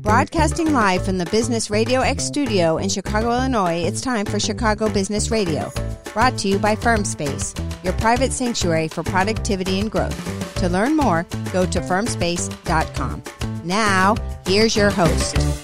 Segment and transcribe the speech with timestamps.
[0.00, 4.88] Broadcasting live from the Business Radio X studio in Chicago, Illinois, it's time for Chicago
[4.88, 5.70] Business Radio.
[6.12, 10.54] Brought to you by FirmSpace, your private sanctuary for productivity and growth.
[10.56, 13.22] To learn more, go to firmspace.com.
[13.64, 14.16] Now,
[14.46, 15.61] here's your host.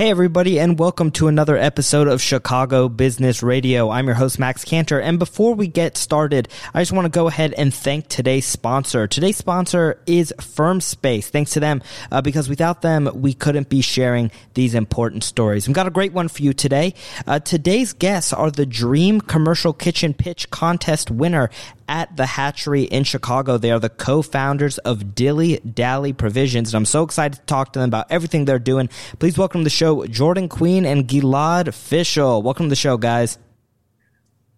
[0.00, 3.90] Hey, everybody, and welcome to another episode of Chicago Business Radio.
[3.90, 4.98] I'm your host, Max Cantor.
[4.98, 9.06] And before we get started, I just want to go ahead and thank today's sponsor.
[9.06, 11.28] Today's sponsor is FirmSpace.
[11.28, 15.68] Thanks to them, uh, because without them, we couldn't be sharing these important stories.
[15.68, 16.94] We've got a great one for you today.
[17.26, 21.50] Uh, today's guests are the Dream Commercial Kitchen Pitch Contest winner
[21.90, 23.58] at the hatchery in Chicago.
[23.58, 27.80] They are the co-founders of Dilly Dally Provisions, and I'm so excited to talk to
[27.80, 28.88] them about everything they're doing.
[29.18, 32.42] Please welcome to the show Jordan Queen and Gilad Fischel.
[32.42, 33.38] Welcome to the show, guys.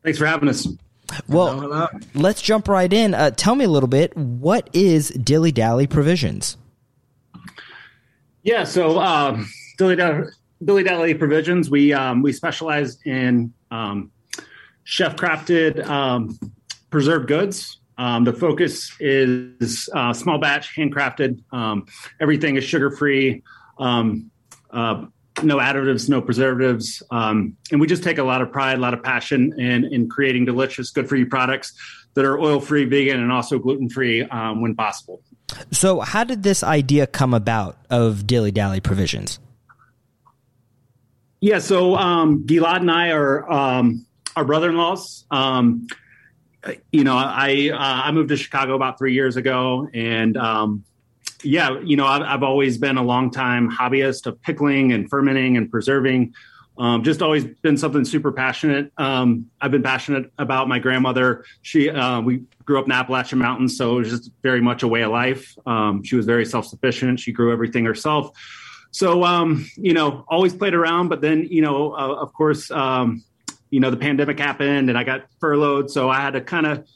[0.05, 0.69] Thanks for having us.
[1.27, 1.87] Well, hello, hello.
[2.15, 3.15] let's jump right in.
[3.15, 4.17] Uh, tell me a little bit.
[4.17, 6.59] What is Dilly Dally Provisions?
[8.43, 9.49] Yeah, so um,
[9.79, 10.29] Dilly Dally,
[10.63, 14.11] Dilly Dally Provisions, we um, we specialize in um,
[14.85, 16.39] chef crafted um,
[16.93, 17.81] preserved goods.
[17.99, 21.43] Um, the focus is uh, small batch, handcrafted.
[21.53, 21.87] Um,
[22.21, 23.43] everything is sugar free,
[23.79, 24.31] um,
[24.71, 25.07] uh,
[25.43, 28.95] no additives, no preservatives, um, and we just take a lot of pride, a lot
[28.95, 31.73] of passion in in creating delicious, good for you products
[32.15, 35.23] that are oil free, vegan, and also gluten free um, when possible.
[35.71, 39.39] So, how did this idea come about of Dilly Dally Provisions?
[41.41, 45.25] Yeah, so um, Gilad and I are um, our brother-in-laws.
[45.31, 45.87] Um,
[46.91, 50.85] you know, I uh, I moved to Chicago about three years ago, and um,
[51.43, 55.57] yeah, you know, I've, I've, always been a long time hobbyist of pickling and fermenting
[55.57, 56.35] and preserving.
[56.79, 58.93] Um, just always been something super passionate.
[58.97, 61.45] Um, I've been passionate about my grandmother.
[61.63, 64.89] She uh, we grew up in Appalachian Mountains, so it was just very much a
[64.89, 65.57] way of life.
[65.67, 67.21] Um, she was very self sufficient.
[67.21, 68.31] She grew everything herself.
[68.91, 73.25] So um, you know, always played around, but then you know, uh, of course um,
[73.73, 76.87] you know the pandemic happened and I got furloughed, so I had to kind of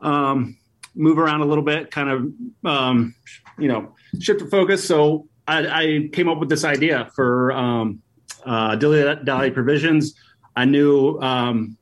[0.00, 0.56] um,
[0.94, 3.14] move around a little bit, kind of um,
[3.58, 4.82] you know shift the focus.
[4.84, 8.02] So I, I, came up with this idea for um,
[8.46, 10.14] uh, Dally Provisions.
[10.56, 11.76] I knew um,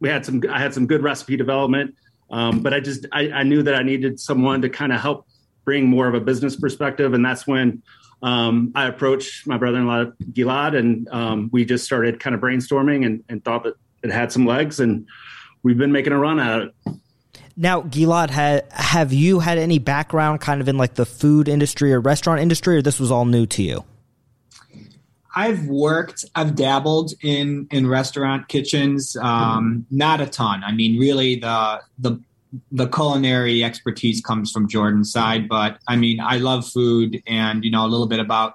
[0.00, 1.94] we had some I had some good recipe development,
[2.30, 5.26] um, but I just I, I knew that I needed someone to kind of help
[5.68, 7.82] bring more of a business perspective, and that's when
[8.22, 13.22] um, I approached my brother-in-law Gilad, and um, we just started kind of brainstorming and,
[13.28, 15.06] and, thought that it had some legs, and
[15.62, 16.74] we've been making a run at it.
[17.54, 21.92] Now, Gilad, ha- have you had any background kind of in like the food industry
[21.92, 23.84] or restaurant industry, or this was all new to you?
[25.36, 30.64] I've worked, I've dabbled in in restaurant kitchens, um, not a ton.
[30.64, 32.20] I mean, really, the the
[32.72, 37.70] the culinary expertise comes from Jordan's side, but I mean, I love food and you
[37.70, 38.54] know a little bit about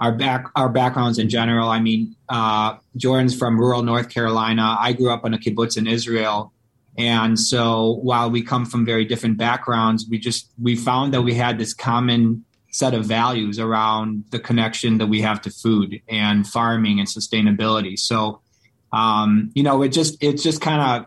[0.00, 1.68] our back our backgrounds in general.
[1.68, 4.76] I mean, uh, Jordan's from rural North Carolina.
[4.78, 6.52] I grew up in a kibbutz in Israel,
[6.98, 11.34] and so while we come from very different backgrounds, we just we found that we
[11.34, 16.46] had this common set of values around the connection that we have to food and
[16.46, 17.98] farming and sustainability.
[17.98, 18.40] So,
[18.92, 21.06] um, you know, it just it just kind of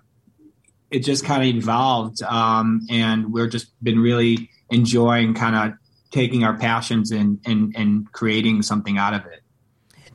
[0.95, 5.78] it just kind of evolved, um, and we're just been really enjoying kind of
[6.11, 9.41] taking our passions and, and and creating something out of it.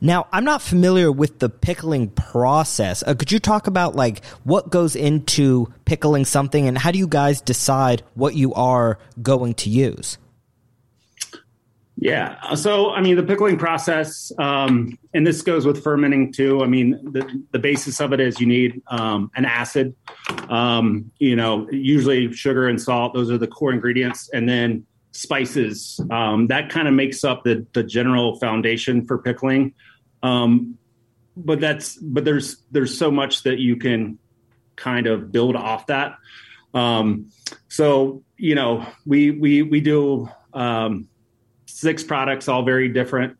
[0.00, 3.04] Now, I'm not familiar with the pickling process.
[3.06, 7.06] Uh, could you talk about like what goes into pickling something, and how do you
[7.06, 10.16] guys decide what you are going to use?
[12.02, 12.54] Yeah.
[12.54, 16.62] So, I mean, the pickling process, um, and this goes with fermenting too.
[16.62, 19.94] I mean, the, the basis of it is you need um, an acid,
[20.48, 23.12] um, you know, usually sugar and salt.
[23.12, 24.30] Those are the core ingredients.
[24.32, 26.00] And then spices.
[26.10, 29.74] Um, that kind of makes up the, the general foundation for pickling.
[30.22, 30.78] Um,
[31.36, 34.18] but that's, but there's, there's so much that you can
[34.74, 36.14] kind of build off that.
[36.72, 37.30] Um,
[37.68, 40.30] so, you know, we, we, we do,
[41.80, 43.36] six products, all very different.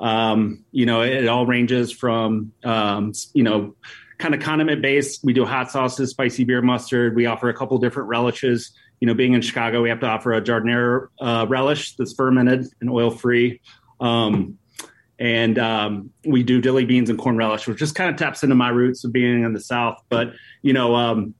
[0.00, 3.76] Um, you know, it, it, all ranges from, um, you know,
[4.18, 5.22] kind of condiment based.
[5.22, 7.14] We do hot sauces, spicy beer mustard.
[7.14, 8.72] We offer a couple different relishes.
[9.00, 12.66] You know, being in Chicago, we have to offer a giardiniera uh, relish that's fermented
[12.80, 13.60] and oil free.
[14.00, 14.58] Um,
[15.18, 18.54] and um, we do dilly beans and corn relish, which just kind of taps into
[18.54, 20.02] my roots of being in the South.
[20.08, 21.34] But you know, um,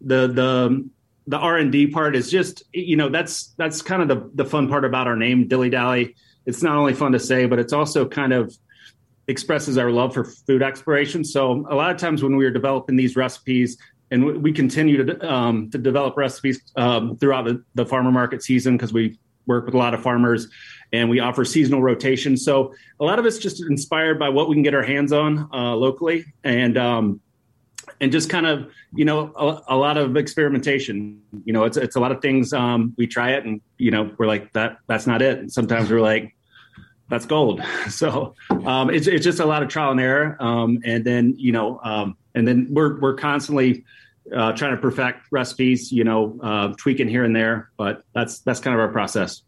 [0.00, 0.88] the the
[1.26, 4.44] the R and D part is just you know that's that's kind of the the
[4.44, 6.14] fun part about our name Dilly Dally.
[6.46, 8.54] It's not only fun to say, but it's also kind of
[9.28, 11.24] expresses our love for food exploration.
[11.24, 13.78] So a lot of times when we were developing these recipes,
[14.10, 18.76] and we continue to um, to develop recipes um, throughout the, the farmer market season
[18.76, 20.48] because we work with a lot of farmers
[20.92, 22.36] and we offer seasonal rotation.
[22.36, 25.48] So a lot of it's just inspired by what we can get our hands on
[25.52, 27.20] uh, locally and um,
[28.00, 31.20] and just kind of you know a, a, lot of experimentation.
[31.44, 32.52] You know, it's it's a lot of things.
[32.52, 35.38] Um, we try it and you know we're like that that's not it.
[35.38, 36.34] And sometimes we're like
[37.08, 37.62] that's gold.
[37.88, 40.36] So um, it's it's just a lot of trial and error.
[40.40, 43.84] Um, and then you know um, and then we're we're constantly
[44.34, 47.70] uh, trying to perfect recipes, you know, uh, tweaking here and there.
[47.76, 49.42] But that's that's kind of our process.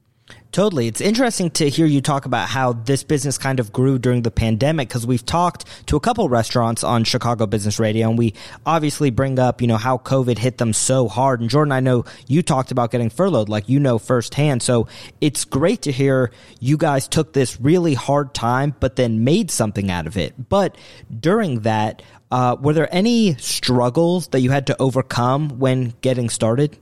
[0.57, 0.87] Totally.
[0.87, 4.31] It's interesting to hear you talk about how this business kind of grew during the
[4.31, 8.33] pandemic because we've talked to a couple restaurants on Chicago Business Radio and we
[8.65, 11.43] obviously bring up, you know, how COVID hit them so hard.
[11.43, 14.63] And Jordan, I know you talked about getting furloughed, like you know firsthand.
[14.63, 14.89] So
[15.21, 19.91] it's great to hear you guys took this really hard time, but then made something
[19.91, 20.49] out of it.
[20.49, 20.79] But
[21.21, 22.01] during that,
[22.31, 26.79] uh, were there any struggles that you had to overcome when getting started?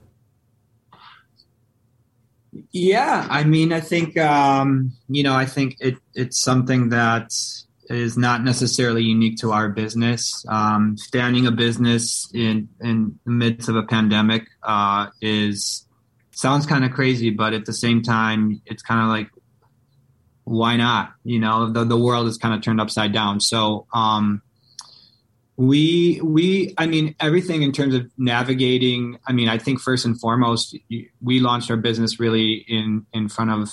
[2.72, 7.32] Yeah, I mean, I think um, you know, I think it, it's something that
[7.90, 10.44] is not necessarily unique to our business.
[10.48, 15.86] Um, standing a business in in the midst of a pandemic uh, is
[16.30, 19.30] sounds kind of crazy, but at the same time, it's kind of like
[20.44, 21.12] why not?
[21.24, 23.40] You know, the the world is kind of turned upside down.
[23.40, 24.42] So um,
[25.56, 30.18] we we i mean everything in terms of navigating i mean i think first and
[30.20, 30.76] foremost
[31.22, 33.70] we launched our business really in in front of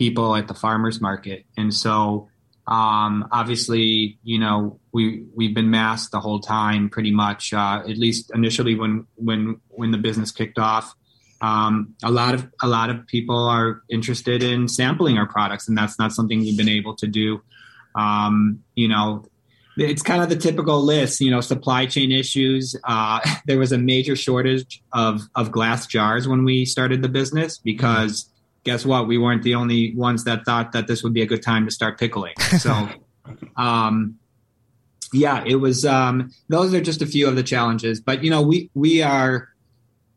[0.00, 1.44] people at the farmers market.
[1.56, 2.28] And so
[2.66, 7.98] um, obviously you know we we've been masked the whole time pretty much uh, at
[7.98, 10.94] least initially when when when the business kicked off.
[11.42, 15.76] Um, a lot of a lot of people are interested in sampling our products and
[15.76, 17.42] that's not something we've been able to do.
[17.94, 19.24] Um, you know
[19.80, 22.76] it's kind of the typical list, you know, supply chain issues.
[22.84, 27.58] Uh, there was a major shortage of, of glass jars when we started the business
[27.58, 28.34] because mm-hmm.
[28.64, 29.08] guess what?
[29.08, 31.70] We weren't the only ones that thought that this would be a good time to
[31.70, 32.34] start pickling.
[32.60, 32.88] So,
[33.56, 34.18] um,
[35.12, 38.42] yeah, it was, um, those are just a few of the challenges, but you know,
[38.42, 39.48] we, we are,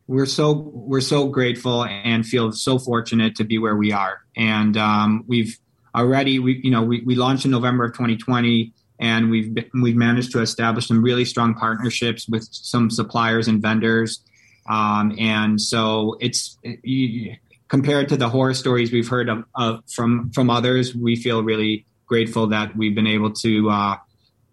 [0.06, 4.20] we're so, we're so grateful and feel so fortunate to be where we are.
[4.36, 5.58] And, um, we've
[5.94, 9.96] already, we, you know, we, we launched in November of 2020 and we've been, we've
[9.96, 14.20] managed to establish some really strong partnerships with some suppliers and vendors.
[14.68, 17.38] Um, and so it's it,
[17.68, 21.86] compared to the horror stories we've heard of, of, from from others, we feel really
[22.06, 23.96] grateful that we've been able to uh,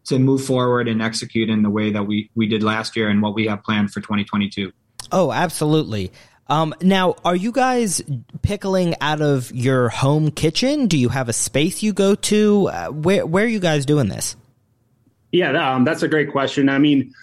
[0.05, 3.21] to move forward and execute in the way that we we did last year and
[3.21, 4.71] what we have planned for 2022.
[5.11, 6.11] Oh, absolutely.
[6.51, 8.01] Um, now, are you guys
[8.42, 10.88] pickling out of your home kitchen?
[10.88, 12.68] Do you have a space you go to?
[12.68, 14.36] Uh, where where are you guys doing this?
[15.31, 16.68] Yeah, um, that's a great question.
[16.68, 17.13] I mean,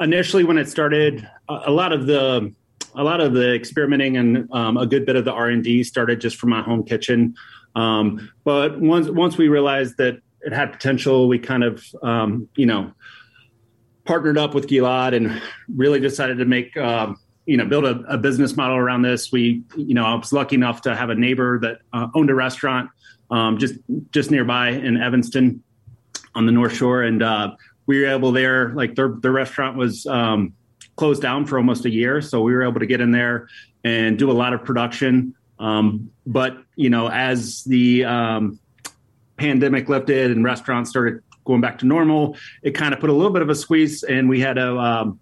[0.00, 2.50] initially when it started, a, lot of the
[2.94, 5.84] a lot of the experimenting and um, a good bit of the R and D
[5.84, 7.34] started just from my home kitchen.
[7.74, 12.64] Um, but once once we realized that it had potential, we kind of um, you
[12.64, 12.90] know
[14.06, 15.42] partnered up with Gilad and
[15.76, 19.32] really decided to make um, you know build a, a, business model around this.
[19.32, 22.34] We you know I was lucky enough to have a neighbor that uh, owned a
[22.34, 22.90] restaurant
[23.30, 23.74] um, just
[24.10, 25.62] just nearby in Evanston
[26.34, 27.56] on the North Shore, and uh,
[27.86, 30.52] we were able there like their their restaurant was um,
[30.96, 33.48] closed down for almost a year, so we were able to get in there
[33.82, 35.34] and do a lot of production.
[35.58, 38.60] Um, but you know as the um,
[39.38, 43.32] pandemic lifted and restaurants started going back to normal, it kind of put a little
[43.32, 45.18] bit of a squeeze, and we had a um,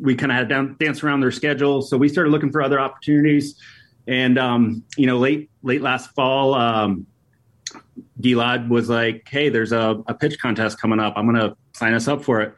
[0.00, 1.82] we kind of had to dance around their schedule.
[1.82, 3.60] So we started looking for other opportunities.
[4.06, 7.06] And um, you know, late late last fall, um,
[8.20, 11.12] Gilad was like, "Hey, there's a, a pitch contest coming up.
[11.16, 12.54] I'm going to sign us up for it."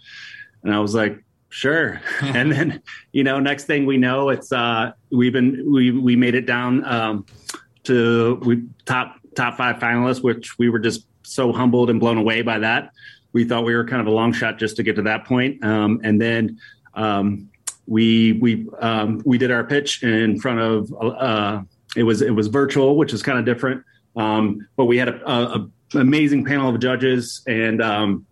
[0.63, 2.83] And I was like, "Sure." and then,
[3.13, 6.85] you know, next thing we know, it's uh, we've been we we made it down
[6.85, 7.27] um,
[7.85, 12.43] to we top top five finalists, which we were just so humbled and blown away
[12.43, 12.93] by that.
[13.33, 15.65] We thought we were kind of a long shot just to get to that point.
[15.65, 16.59] Um, and then
[16.95, 17.51] um,
[17.87, 21.63] we we um, we did our pitch in front of uh,
[21.97, 23.85] it was it was virtual, which is kind of different.
[24.17, 25.43] Um, but we had a, a,
[25.95, 28.27] a, amazing panel of judges, and um,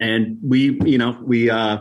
[0.00, 1.78] and we you know we uh,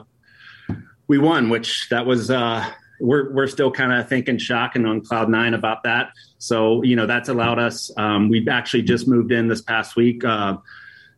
[1.08, 2.30] we won, which that was.
[2.30, 6.12] Uh, we're, we're still kind of thinking shock and on cloud nine about that.
[6.38, 7.92] So, you know, that's allowed us.
[7.98, 10.58] Um, we've actually just moved in this past week uh,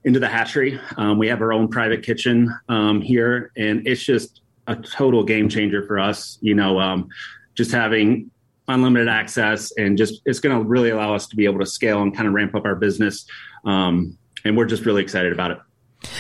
[0.04, 0.80] into the hatchery.
[0.98, 5.50] Um, we have our own private kitchen um, here, and it's just a total game
[5.50, 6.38] changer for us.
[6.42, 7.10] You know, um,
[7.56, 8.32] just having
[8.68, 12.02] unlimited access and just it's going to really allow us to be able to scale
[12.02, 13.26] and kind of ramp up our business.
[13.64, 15.58] Um, and we're just really excited about it.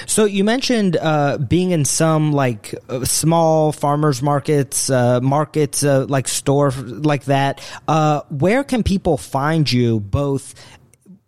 [0.05, 6.05] So you mentioned uh, being in some like uh, small farmers markets, uh, markets uh,
[6.07, 7.61] like store like that.
[7.87, 10.55] Uh, where can people find you both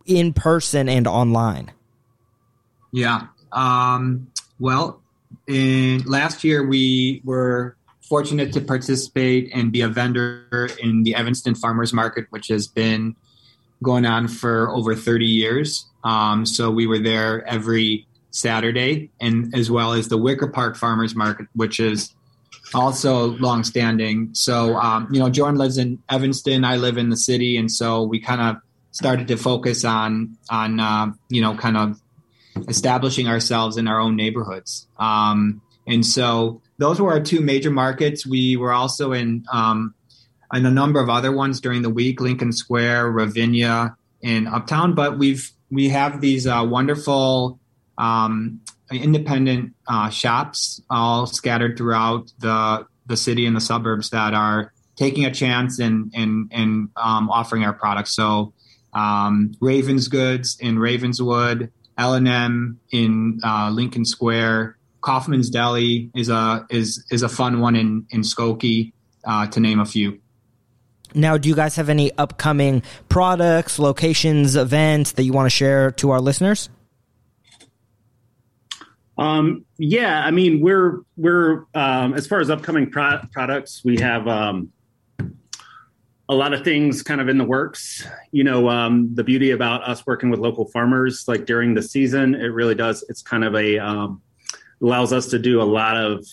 [0.05, 1.71] in person and online?
[2.91, 3.27] Yeah.
[3.51, 5.01] Um, well,
[5.47, 11.55] in last year we were fortunate to participate and be a vendor in the Evanston
[11.55, 13.15] Farmers Market, which has been
[13.83, 15.85] going on for over 30 years.
[16.03, 21.15] Um, so we were there every Saturday, and as well as the Wicker Park Farmers
[21.15, 22.13] Market, which is
[22.73, 24.29] also longstanding.
[24.33, 26.63] So, um, you know, Jordan lives in Evanston.
[26.63, 28.57] I live in the city, and so we kind of
[28.91, 31.99] started to focus on on uh, you know kind of
[32.67, 34.87] establishing ourselves in our own neighborhoods.
[34.97, 38.25] Um, and so those were our two major markets.
[38.25, 39.93] We were also in um,
[40.53, 44.95] in a number of other ones during the week, Lincoln Square, Ravinia, and Uptown.
[44.95, 47.59] But we've we have these uh, wonderful
[47.97, 48.61] um,
[48.91, 55.25] independent uh, shops all scattered throughout the the city and the suburbs that are taking
[55.25, 58.11] a chance and and and um, offering our products.
[58.11, 58.53] So
[58.93, 66.29] um, Ravens Goods in Ravenswood, L and M in uh, Lincoln Square, Kaufman's Deli is
[66.29, 68.93] a is is a fun one in in Skokie,
[69.25, 70.19] uh, to name a few.
[71.13, 75.91] Now, do you guys have any upcoming products, locations, events that you want to share
[75.91, 76.69] to our listeners?
[79.17, 84.27] Um, yeah, I mean, we're we're um, as far as upcoming pro- products, we have
[84.27, 84.71] um,
[86.29, 88.05] a lot of things kind of in the works.
[88.31, 92.35] You know, um, the beauty about us working with local farmers, like during the season,
[92.35, 93.03] it really does.
[93.09, 94.21] It's kind of a um,
[94.81, 96.25] allows us to do a lot of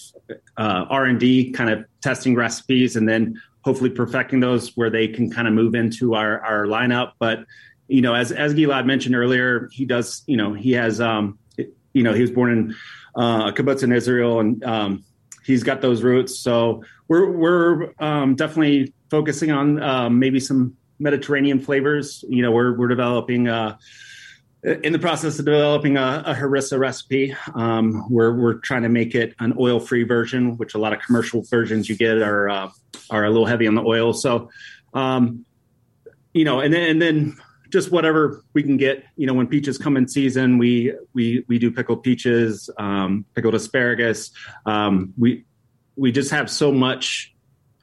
[0.56, 5.08] uh, R and D, kind of testing recipes, and then hopefully perfecting those where they
[5.08, 7.12] can kind of move into our our lineup.
[7.18, 7.44] But
[7.86, 10.22] you know, as as Gilad mentioned earlier, he does.
[10.26, 11.38] You know, he has um,
[11.94, 12.74] you know, he was born in
[13.14, 15.04] uh, kibbutz in Israel, and um,
[15.44, 16.38] he's got those roots.
[16.38, 22.24] So we're we're um, definitely focusing on um, maybe some Mediterranean flavors.
[22.28, 23.48] You know, we're we're developing.
[23.48, 23.76] Uh,
[24.82, 29.14] in the process of developing a, a harissa recipe, um, we're we're trying to make
[29.14, 32.70] it an oil-free version, which a lot of commercial versions you get are uh,
[33.10, 34.14] are a little heavy on the oil.
[34.14, 34.48] So,
[34.94, 35.44] um,
[36.32, 37.36] you know, and then and then
[37.74, 39.04] just whatever we can get.
[39.16, 43.54] You know, when peaches come in season, we we we do pickled peaches, um, pickled
[43.54, 44.30] asparagus.
[44.64, 45.44] Um, we
[45.96, 47.34] we just have so much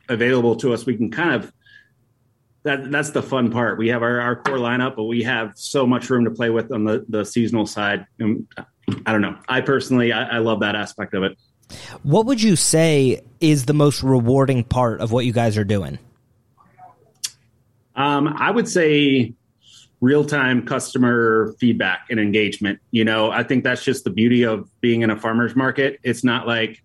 [0.07, 0.85] available to us.
[0.85, 1.51] We can kind of
[2.63, 3.77] that that's the fun part.
[3.77, 6.71] We have our, our core lineup, but we have so much room to play with
[6.71, 8.05] on the the seasonal side.
[8.17, 8.47] And
[9.05, 9.37] I don't know.
[9.49, 11.37] I personally, I, I love that aspect of it.
[12.03, 15.99] What would you say is the most rewarding part of what you guys are doing?
[17.93, 19.33] Um, I would say
[20.01, 22.79] real time customer feedback and engagement.
[22.89, 25.99] You know, I think that's just the beauty of being in a farmer's market.
[26.03, 26.83] It's not like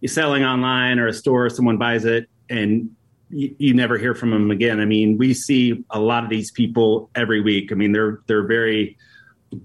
[0.00, 2.90] you're selling online or a store, someone buys it and
[3.30, 4.78] you, never hear from them again.
[4.78, 7.72] I mean, we see a lot of these people every week.
[7.72, 8.98] I mean, they're they're very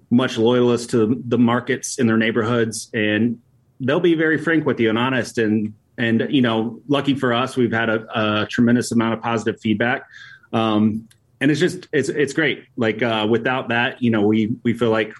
[0.10, 3.42] much loyalists to the markets in their neighborhoods and
[3.80, 7.56] they'll be very frank with you and honest and and you know lucky for us
[7.56, 10.04] we've had a, a tremendous amount of positive feedback
[10.52, 11.08] um,
[11.40, 12.66] and it's just it's it's great.
[12.76, 15.14] Like uh, without that, you know, we we feel like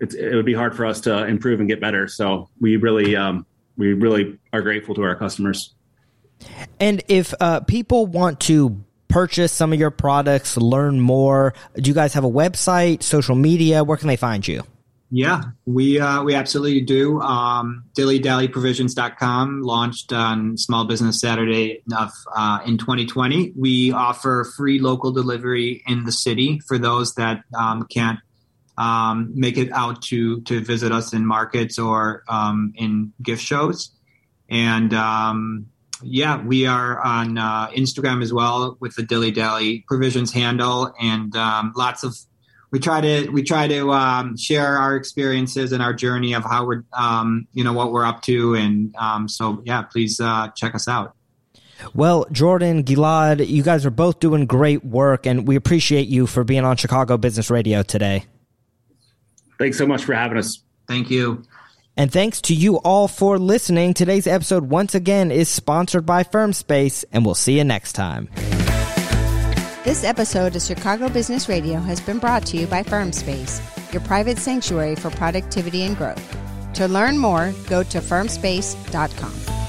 [0.00, 2.08] it's, it would be hard for us to improve and get better.
[2.08, 5.74] So we really um, we really are grateful to our customers.
[6.78, 11.94] And if uh, people want to purchase some of your products, learn more, do you
[11.94, 13.84] guys have a website, social media?
[13.84, 14.62] Where can they find you?
[15.12, 17.20] Yeah, we uh, we absolutely do.
[17.20, 23.52] Um, DillyDallyProvisions.com launched on Small Business Saturday of, uh, in 2020.
[23.58, 28.20] We offer free local delivery in the city for those that um, can't
[28.78, 33.90] um, make it out to to visit us in markets or um, in gift shows.
[34.48, 35.66] And um,
[36.04, 41.34] yeah, we are on uh, Instagram as well with the Dilly Dally Provisions handle, and
[41.34, 42.16] um, lots of
[42.70, 46.66] we try to we try to um, share our experiences and our journey of how
[46.66, 50.74] we're um, you know what we're up to and um, so yeah please uh, check
[50.74, 51.14] us out.
[51.94, 56.44] Well jordan gilad you guys are both doing great work and we appreciate you for
[56.44, 58.24] being on chicago business radio today.
[59.58, 60.62] Thanks so much for having us.
[60.88, 61.42] Thank you.
[61.96, 63.92] And thanks to you all for listening.
[63.92, 68.28] Today's episode once again is sponsored by firmspace and we'll see you next time
[69.84, 74.38] this episode of Chicago Business Radio has been brought to you by FirmSpace, your private
[74.38, 76.36] sanctuary for productivity and growth.
[76.74, 79.59] To learn more, go to firmspace.com.